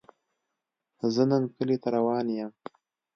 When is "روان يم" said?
1.95-2.51